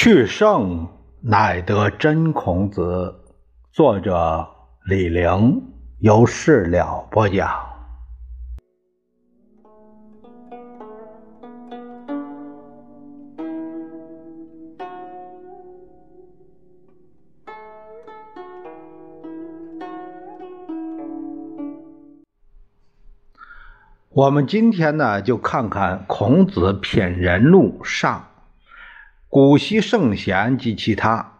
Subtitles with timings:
[0.00, 0.86] 去圣
[1.22, 3.16] 乃得真孔子。
[3.72, 4.48] 作者
[4.86, 5.60] 李陵，
[5.98, 7.50] 由事了播讲。
[24.10, 28.24] 我们今天呢，就看看孔子品人录上。
[29.30, 31.34] 古稀圣贤及其他。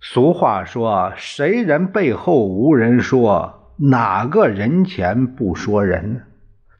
[0.00, 6.26] 俗话说：“谁人背后无人说，哪个人前不说人？”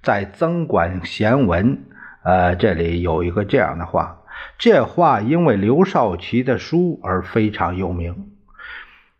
[0.00, 1.76] 在《增广贤文》
[2.22, 4.22] 呃这里有一个这样的话，
[4.58, 8.30] 这话因为刘少奇的书而非常有名。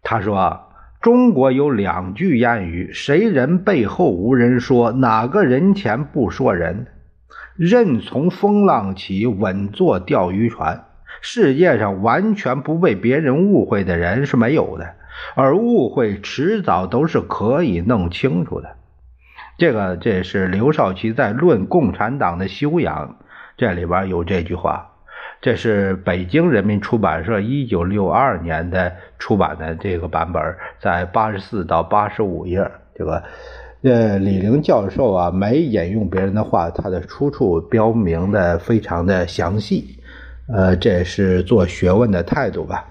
[0.05, 0.69] 他说
[1.03, 6.87] ：“中国有两句谚语：‘谁人背后无人说，哪个人前不说人？’”
[7.57, 10.87] 任从风浪起，稳坐钓鱼船。
[11.21, 14.95] 世界上完全不被别人误会的人是没有的，
[15.35, 18.77] 而误会迟早都是可以弄清楚的。
[19.57, 23.19] 这个，这是刘少奇在《论共产党的修养》
[23.57, 24.91] 这里边有这句话。
[25.41, 32.71] 这是北京人民出版社一九六二年的出版的这个版本，在八十四到八十五页。
[32.97, 33.23] 这个。
[33.85, 39.99] 呃，李陵教授啊，没引用别人的话，他的出处标明的非常的详细，
[40.49, 42.87] 呃，这是做学问的态度吧。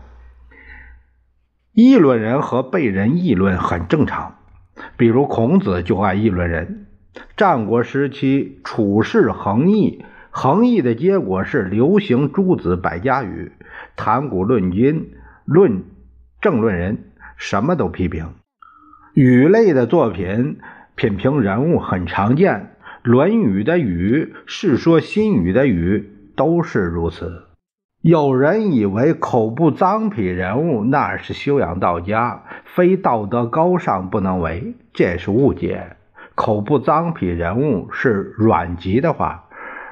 [1.74, 4.36] 议论人和被人议论很正常，
[4.96, 6.86] 比如孔子就爱议论人。
[7.36, 13.52] 战国时期处事横议，横议的结果是流行诸子百家语，
[13.96, 15.10] 谈古论今，
[15.46, 15.86] 论
[16.40, 18.36] 政论人，什么都批评。
[19.16, 20.60] 语类的作品。
[20.96, 22.54] 品评人物很常见，
[23.02, 27.46] 《论语》的“语”，《世说新语》的“语”都是如此。
[28.02, 35.96] 有人以为口不脏癖人物那是修养到家，非道德高尚不能为，这是误解。
[36.36, 39.46] 口不脏癖人物是阮籍的话，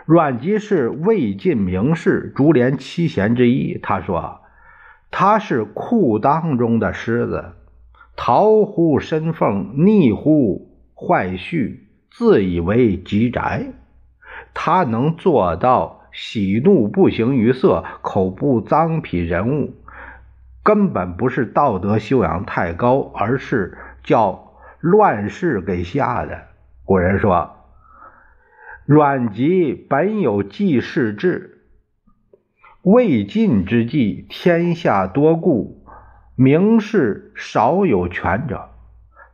[0.05, 3.79] 阮籍是魏晋名士竹联七贤之一。
[3.81, 4.41] 他说
[5.09, 7.53] ：“他是裤裆中的狮子，
[8.15, 10.67] 逃乎身缝，逆乎。”
[11.03, 13.73] 坏序自以为极宅，
[14.53, 19.73] 他能做到喜怒不形于色，口不脏痞人物，
[20.61, 26.43] 根本不是道德修养太高，而是叫乱世给吓的。
[26.85, 27.55] 古人说
[28.85, 31.63] ：“阮籍本有济世志，
[32.83, 35.83] 魏晋之际，天下多故，
[36.35, 38.67] 名士少有权者。”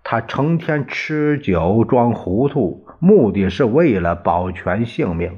[0.09, 5.31] 他成天吃酒装糊涂，目的是为了保全性命。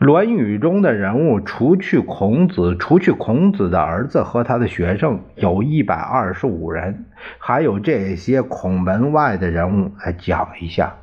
[0.00, 7.04] 论语》中的人物，除去孔子，除去孔子的儿子和他的学生，有一百二十五人，
[7.38, 10.96] 还有这些孔门外的人物，来讲一下。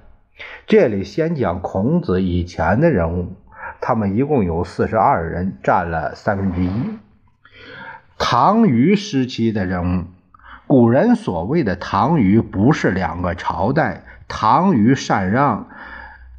[0.68, 3.38] 这里先讲孔子以前的人物，
[3.80, 6.70] 他们一共有四十二人，占了三分之一。
[8.18, 10.04] 唐虞时期的人物。
[10.72, 15.68] 古人所谓的唐虞不是两个朝代，唐虞禅让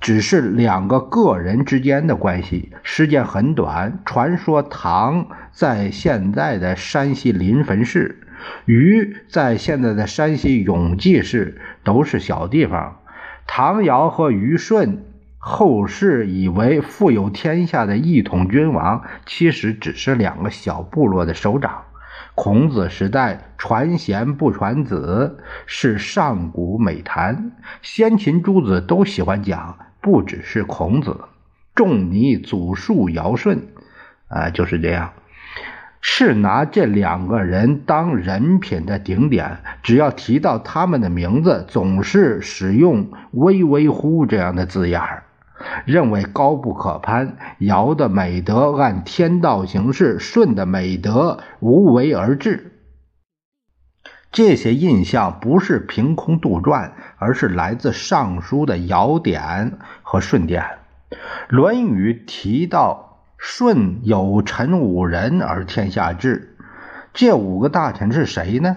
[0.00, 3.98] 只是两个个人之间的关系，时间很短。
[4.06, 8.26] 传说唐在现在的山西临汾市，
[8.64, 13.00] 虞在现在的山西永济市，都是小地方。
[13.46, 15.04] 唐尧和虞舜，
[15.36, 21.82] 后世以为富有天下的一统君王，其实只是两个小部落的首长。
[22.34, 31.20] 孔子时代传贤不传子是上古美谈，先秦诸子都喜欢讲，不只是孔子。
[31.74, 33.58] 仲尼祖述尧舜，
[34.28, 35.12] 啊，就是这样，
[36.00, 39.58] 是拿这两个人当人品的顶点。
[39.82, 45.21] 只要提到他们的名字，总是使用“微微乎”这样的字眼儿。
[45.84, 52.72] 认为高不可攀，尧的美德按天道行事，舜的美德无为而治。
[54.30, 60.62] 这些印象不是凭空杜撰，而是来自《尚书》的尧典和舜典。
[61.48, 66.56] 《论语》提到舜有臣五人而天下治，
[67.12, 68.76] 这五个大臣是谁呢？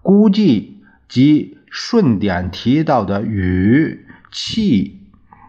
[0.00, 5.07] 估计即舜典提到的禹、契。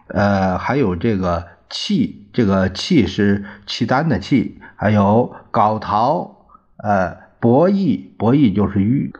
[0.10, 6.48] 呃，还有这个契，这个契是契丹的契，还有皋陶，
[6.78, 9.14] 呃，伯益，伯益就是禹，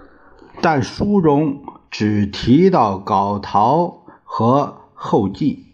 [0.62, 5.66] 但书中只提到皋陶和后稷。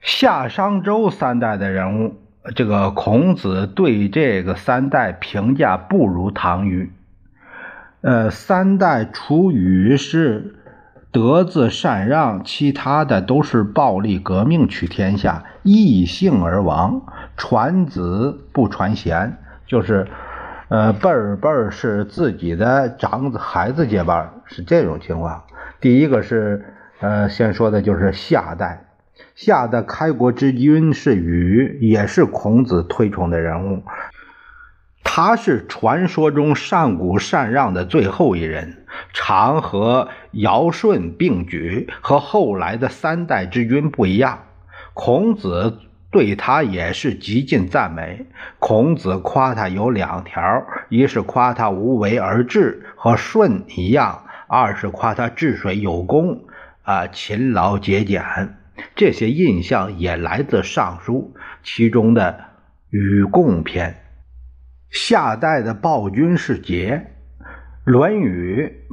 [0.00, 2.14] 夏商周三代的人物，
[2.54, 6.92] 这个孔子对这个三代评价不如唐虞。
[8.00, 10.54] 呃，三代除虞是
[11.10, 17.02] 德字禅让，其他的都是暴力革命取天下，异姓而亡，
[17.36, 20.06] 传子不传贤，就是
[20.68, 25.44] 呃辈儿辈儿是自己的长子孩子接班，是这种情况。
[25.80, 28.84] 第一个是呃，先说的就是夏代。
[29.34, 33.82] 夏的开国之君是禹，也是孔子推崇的人物。
[35.20, 44.44] 他是传说中上古禅让的最后一人，常和尧舜并举，和后来的三代之君不一样。
[44.94, 45.80] 孔子
[46.12, 48.26] 对他也是极尽赞美。
[48.60, 56.44] 孔子夸他有两条：一是夸他无为而治，和舜一样；二是夸他治水有功，
[56.84, 58.22] 啊，勤劳节俭。
[58.94, 61.32] 这些印象也来自《尚书》，
[61.64, 62.32] 其中的
[62.90, 63.90] 《禹贡篇》。
[64.90, 66.94] 夏代的暴君是桀，
[67.84, 68.86] 《论语》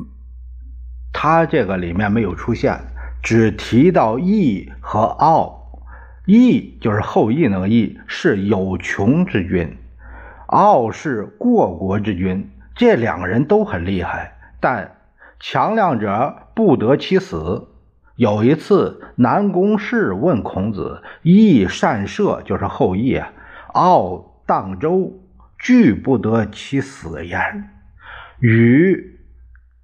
[1.14, 2.78] 他这个里面没有出现，
[3.24, 5.82] 只提到义和傲。
[6.26, 9.78] 义就是后羿那个义，是有穷之君；
[10.48, 12.50] 傲是过国之君。
[12.76, 14.98] 这两个人都很厉害，但
[15.40, 17.70] 强量者不得其死。
[18.16, 23.32] 有一次，南宫氏问孔子：“义善射，就是后羿啊，
[23.74, 25.14] 傲荡周，
[25.66, 27.72] 惧不得其死焉。
[28.38, 29.20] 禹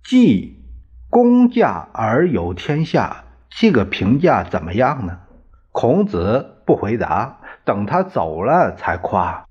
[0.03, 0.63] 既
[1.09, 5.21] 公驾而有天下，这个评价怎么样呢？”
[5.73, 9.47] 孔子不回答，等他走了才夸：“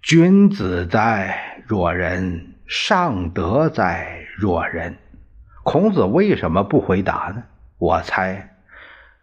[0.00, 4.96] 君子哉若人，尚德哉若人。”
[5.62, 7.42] 孔子为什么不回答呢？
[7.76, 8.56] 我猜，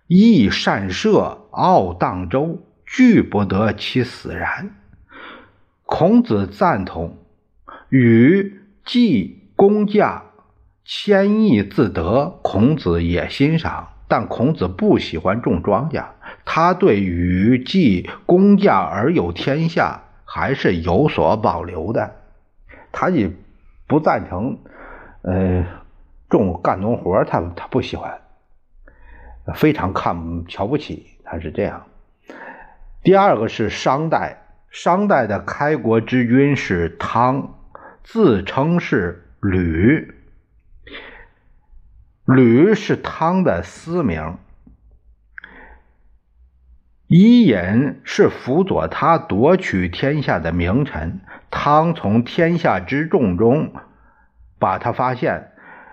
[0.06, 4.76] 义善射，傲荡周，惧不得其死然。
[5.86, 7.18] 孔子赞同，
[7.90, 10.24] 禹既公驾，
[10.86, 13.90] 谦抑自得，孔子也欣赏。
[14.08, 16.06] 但孔子不喜欢种庄稼，
[16.46, 22.16] 他对禹既公驾而有天下还是有所保留的。
[22.92, 23.32] 他也
[23.88, 24.60] 不赞成，
[25.24, 25.66] 呃，
[26.30, 28.22] 种干农活，他他不喜欢。
[29.56, 31.88] 非常看瞧不起，他是这样。
[33.02, 34.43] 第二个是商代，
[34.74, 37.54] 商代的开国之君是汤，
[38.04, 40.12] 自称是吕，
[42.25, 44.36] 吕是汤的私名。
[47.06, 51.22] 伊尹是辅佐他夺取天下的名臣，
[51.52, 53.72] 汤从天下之众中
[54.58, 55.52] 把他发现，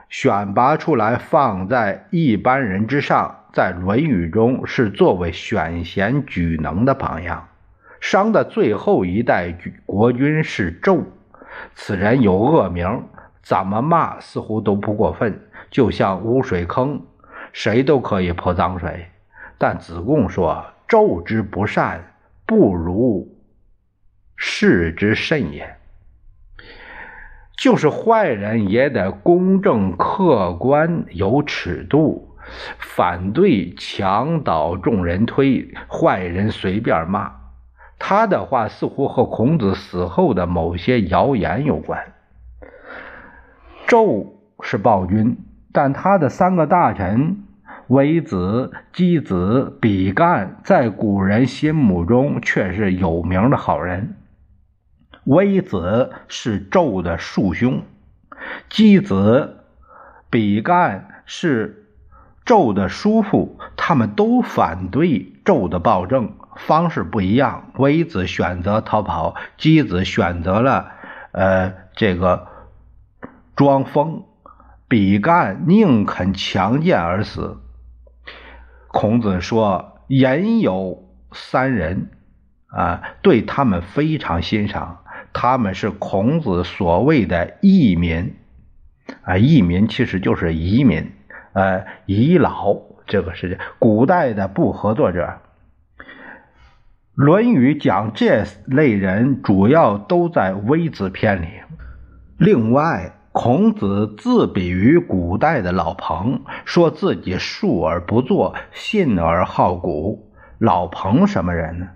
[0.09, 3.37] 选拔出来放在一般人之上。
[3.53, 7.50] 在《论语》中是作为选贤举能的榜样。
[8.01, 9.55] 商的最后一代
[9.87, 11.05] 国君是纣，
[11.75, 13.05] 此人有恶名，
[13.43, 17.03] 怎么骂似乎都不过分，就像污水坑，
[17.53, 19.07] 谁都可以泼脏水。
[19.59, 22.15] 但子贡说：“纣之不善，
[22.47, 23.37] 不如
[24.35, 25.77] 事之甚也。”
[27.59, 32.35] 就是坏人也得公正客观，有尺度。
[32.79, 37.40] 反对墙倒众人推，坏人随便骂。
[38.01, 42.13] 他的话似乎和孔子死后的某些谣言有关。
[43.87, 44.27] 纣
[44.63, 45.37] 是暴君，
[45.71, 47.45] 但他的三个大臣
[47.87, 54.17] 微子、箕子、比干，在古人心目中却是有名的好人。
[55.25, 57.83] 微子是纣的庶兄，
[58.69, 59.59] 箕子、
[60.29, 61.77] 比干是。
[62.47, 67.71] 纣的叔父，他们都反对纣的暴政，方式不一样。
[67.77, 70.93] 微子选择逃跑，箕子选择了
[71.33, 72.49] 呃这个
[73.57, 74.25] 装疯，
[74.89, 77.59] 比干宁肯强健而死。
[78.89, 82.11] 孔子说：“言有三人
[82.67, 88.35] 啊，对他们非常欣赏，他们是孔子所谓的义民
[89.23, 91.13] 啊，义民其实就是移民。”
[91.53, 92.77] 呃，遗老
[93.09, 95.25] 这个是古代的不合作者，
[97.15, 101.49] 《论语》讲这类人主要都在微子篇里。
[102.39, 110.31] 另外，孔子自比于古代的老彭，说自己述而不作，信而好古。
[110.59, 111.89] 老彭什么人呢？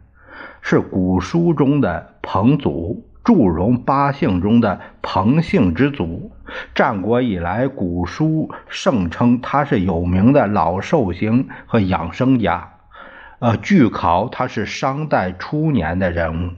[0.61, 3.09] 是古书中的彭祖。
[3.25, 6.31] 祝融八姓中的彭姓之祖，
[6.75, 12.74] 战国以来，古书盛称他是有名的老寿星和养生家。
[13.45, 16.53] 呃，据考他是商代初年的人物。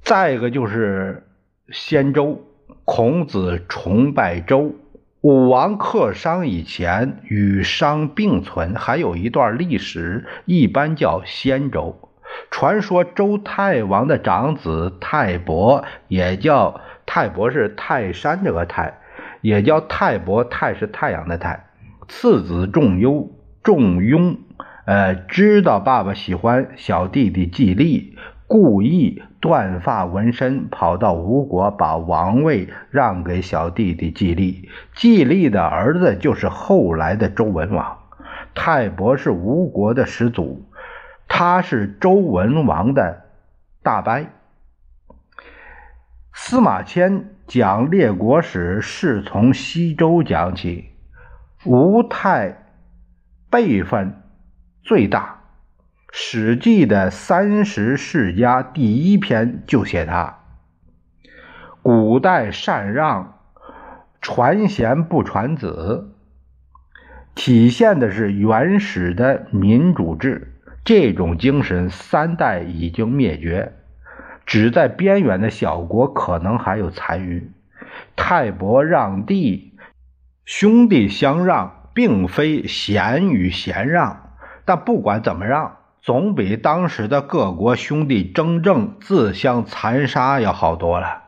[0.00, 1.28] 再一个就是
[1.68, 2.40] 先周，
[2.86, 4.74] 孔子崇拜周。
[5.20, 12.08] 武王克商以前与商并存，还有一段历史，一般叫先周。
[12.50, 18.98] 传说周太王的长子泰伯，也叫泰伯，是泰山这个泰，
[19.42, 20.42] 也叫泰伯。
[20.42, 21.66] 泰是太阳的泰。
[22.08, 23.30] 次子仲优，
[23.62, 24.38] 仲雍，
[24.84, 29.22] 呃，知道爸爸喜欢小弟弟季历，故意。
[29.40, 34.68] 断发纹身，跑到吴国，把王位让给小弟弟季历。
[34.96, 37.98] 季历的儿子就是后来的周文王。
[38.52, 40.68] 泰伯是吴国的始祖，
[41.28, 43.26] 他是周文王的
[43.84, 44.26] 大伯。
[46.32, 50.90] 司马迁讲列国史是从西周讲起，
[51.64, 52.67] 吴太
[53.50, 54.22] 辈分
[54.82, 55.40] 最大。
[56.10, 60.38] 《史记》的三十世家第一篇就写他。
[61.82, 63.38] 古代禅让，
[64.20, 66.14] 传贤不传子，
[67.34, 70.54] 体现的是原始的民主制。
[70.84, 73.74] 这种精神三代已经灭绝，
[74.46, 77.50] 只在边远的小国可能还有残余。
[78.16, 79.74] 泰伯让地，
[80.46, 84.30] 兄弟相让，并非贤与贤让，
[84.64, 85.78] 但不管怎么让。
[86.00, 91.24] 总比当时的各国兄弟争政、自相残杀要好多了。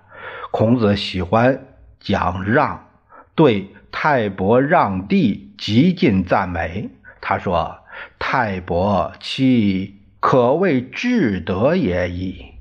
[0.52, 1.66] 孔子喜欢
[1.98, 2.86] 讲让，
[3.34, 6.90] 对泰伯让地极尽赞美。
[7.20, 7.80] 他说
[8.20, 12.52] ：“泰伯其可谓至德也矣。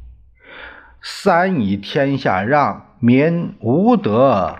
[0.99, 4.55] 三以天下让，民无德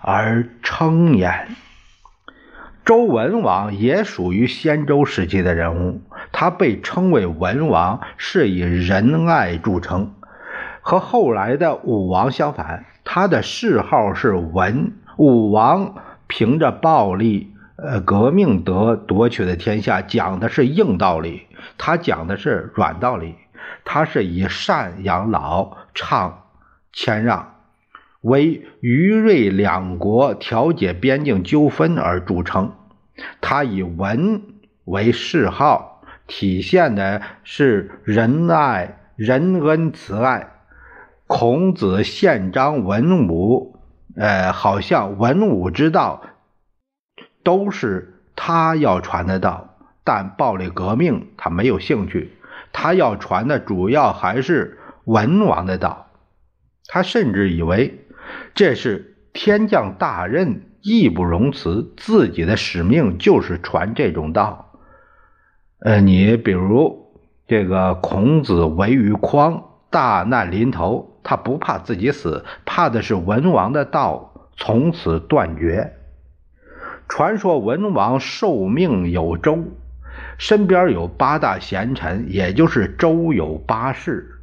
[0.00, 1.48] 而称焉。”
[2.84, 6.02] 周文王也属于先周时期的人物。
[6.32, 10.12] 他被称为文王，是以仁爱著称，
[10.82, 12.84] 和后来的武王相反。
[13.04, 14.92] 他的谥号是文。
[15.16, 15.94] 武王
[16.26, 21.46] 凭着暴力、呃革命得夺取的天下，讲的是硬道理；
[21.78, 23.36] 他讲的是软道理。
[23.84, 26.42] 他是以善养老、倡
[26.92, 27.53] 谦让，
[28.24, 32.72] 为于芮两国调解边境纠纷而著称。
[33.40, 34.42] 他以文
[34.84, 35.92] 为谥号。
[36.26, 40.54] 体现的是仁爱、仁恩、慈爱。
[41.26, 43.78] 孔子宪章文武，
[44.16, 46.22] 呃，好像文武之道
[47.42, 52.32] 都是他要传的道，但暴力革命他没有兴趣，
[52.72, 56.06] 他要传的主要还是文王的道。
[56.86, 58.03] 他甚至以为
[58.54, 64.72] 这是天降大任，义不容辞，自己的使命就是传这种道。
[65.80, 67.12] 呃，你比如
[67.46, 75.94] 这个孔子围于匡，大难临头，他不怕自己死，怕的是文王的道从此断绝。
[77.06, 79.58] 传说文王受命有周，
[80.38, 84.33] 身边有八大贤臣，也就是周有八世：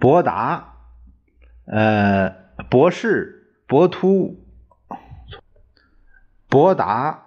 [0.00, 0.74] 伯达、
[1.66, 2.34] 呃，
[2.68, 4.42] 博士、伯突、
[6.48, 7.26] 伯达。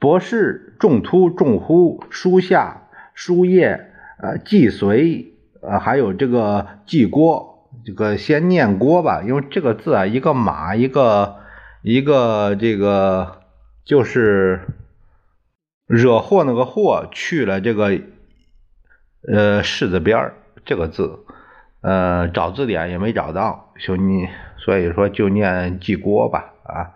[0.00, 11.36] 博士、仲突、仲忽、叔夏、叔夜、呃、季随，呃，还有这个季郭，这个先念郭吧，因为这个字啊，一个马，一个
[11.80, 13.40] 一个这个
[13.86, 14.66] 就是
[15.86, 17.98] 惹祸那个祸去了这个
[19.26, 20.34] 呃士字边儿
[20.66, 21.24] 这个字，
[21.84, 26.94] 呃，找字典也没找到，就你所以说就念季郭吧，啊，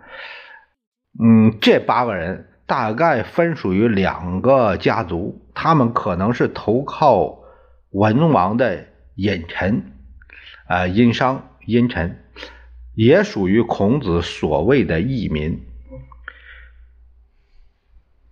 [1.23, 2.47] 嗯，这八个人。
[2.69, 7.39] 大概分属于两个家族，他们可能是投靠
[7.93, 9.93] 文王的隐臣，
[10.67, 12.23] 啊，殷商、殷臣，
[12.95, 15.63] 也属于孔子所谓的义民。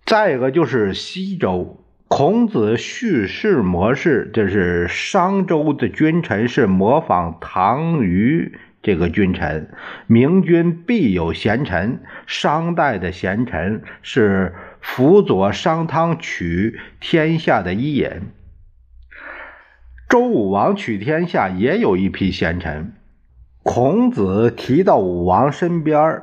[0.05, 8.57] 再一个就是西周，孔子叙事模式，这是商周的君臣是模仿唐虞。
[8.81, 9.69] 这个君臣，
[10.07, 11.99] 明君必有贤臣。
[12.25, 18.09] 商代的贤臣是辅佐商汤取天下的伊尹。
[20.07, 22.93] 周武王取天下也有一批贤臣。
[23.63, 26.21] 孔子提到武王身边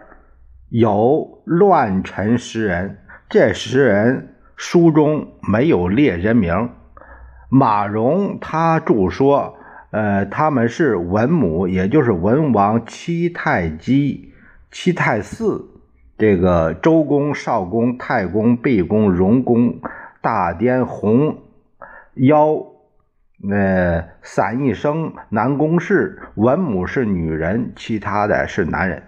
[0.70, 2.98] 有乱臣十人，
[3.28, 6.70] 这十人书中没有列人名。
[7.48, 9.56] 马融他著说。
[9.90, 14.32] 呃，他们是文母，也就是文王七太姬、
[14.72, 15.70] 七太姒
[16.18, 19.78] 这个周公、少公、太公、毕公、荣公、
[20.20, 21.38] 大颠、洪
[22.14, 22.56] 妖。
[23.48, 29.04] 呃，三一生男公氏，文母是女人，其他的是男人。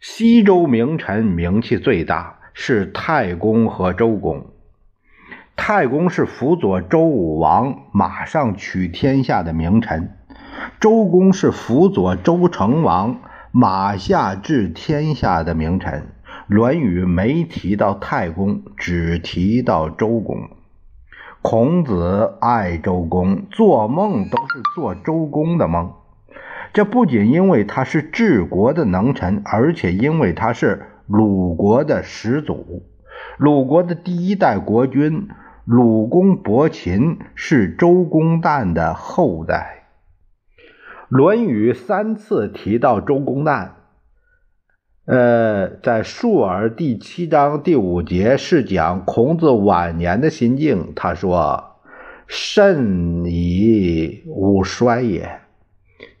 [0.00, 4.46] 西周名臣名气最大是太公和周公。
[5.54, 10.16] 太公是辅佐周武王马上取天下的名臣，
[10.80, 13.20] 周公是辅佐周成王
[13.52, 16.02] 马下治天下的名臣。
[16.54, 20.48] 《论语》没提到太公，只提到周公。
[21.40, 25.92] 孔子爱周公，做梦都是做周公的梦。
[26.72, 32.84] 这不仅因为他是治国的能臣，而且因为他是鲁国的始祖。
[33.38, 35.28] 鲁国的第一代国君
[35.64, 39.88] 鲁公伯禽是周公旦的后代。
[41.08, 43.70] 《论语》三次提到周公旦。
[45.04, 50.92] 呃，在《述而》第七章第五节是讲孔子晚年的心境。
[50.94, 51.80] 他说
[52.28, 55.40] ：“甚矣吾衰也，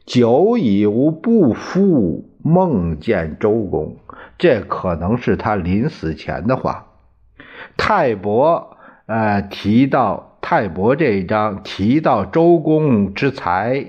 [0.04, 3.96] 久矣吾不复梦见周公。”
[4.38, 6.86] 这可能是他临死前的话。
[7.76, 13.86] 泰伯呃提到泰伯这一章提到周公之才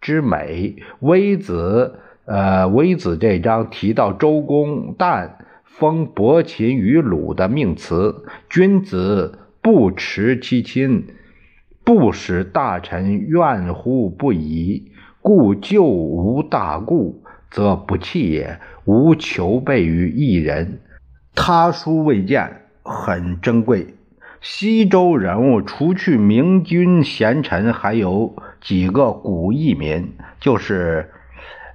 [0.00, 1.98] 之美，微子。
[2.24, 5.30] 呃，微子这章提到周公旦
[5.64, 11.08] 封伯禽于鲁的命词：“君子不持其亲，
[11.84, 17.21] 不使大臣怨乎不已，故就无大故，
[17.52, 18.58] 则不弃也。
[18.84, 20.80] 无求备于一人，
[21.36, 23.94] 他书未见，很珍贵。
[24.40, 31.08] 西周人物，除去明君贤臣，还有几个古义民，就是。”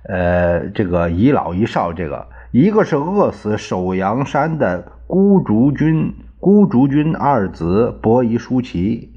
[0.09, 9.11] 呃，这个一老一少，这个一个是饿死首阳山的孤竹君，孤竹君二子伯夷叔齐，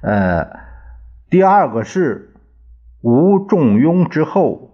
[0.00, 0.46] 呃，
[1.28, 2.32] 第二个是
[3.02, 4.69] 吴仲雍之后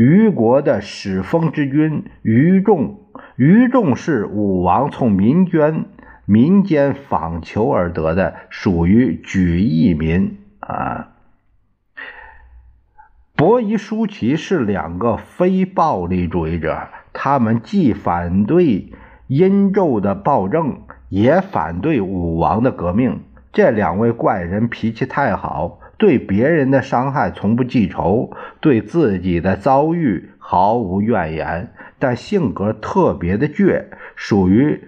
[0.00, 3.00] 虞国的始封之君虞仲，
[3.36, 5.84] 虞仲是武王从民间
[6.24, 11.08] 民间访求而得的，属于举义民啊。
[13.36, 18.94] 伯夷、叔齐是两个非暴力主义者，他们既反对
[19.26, 23.20] 殷纣的暴政，也反对武王的革命。
[23.52, 33.84] 这两位怪人脾气太好，对别人的伤害从不记仇，对自己的遭遇毫无怨言，但性格特别的倔，
[34.16, 34.82] 属于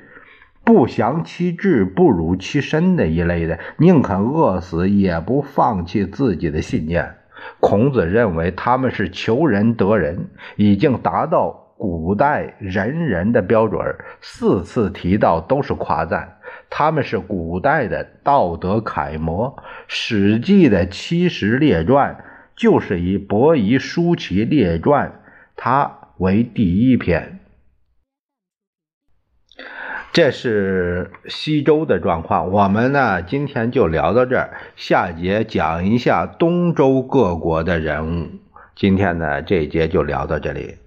[0.65, 7.17] 不降其志不辱其身的一类的，宁肯饿死也不放弃自己的信念。
[7.61, 13.81] 孔子认为他们是求仁得仁，已经达到古代仁人的标准。
[14.23, 16.39] 四次提到都是夸赞，
[16.75, 19.55] 他们是古代的道德楷模。
[19.89, 22.25] 《史记》的七十列传
[22.57, 25.21] 就是以伯夷叔齐列传，
[25.55, 27.41] 它为第一篇。
[30.15, 38.31] 这是西周的状况，我们呢今天就聊到这儿，下节讲一下东周各国的人物。
[38.75, 40.82] 今天呢这一节就聊到这里。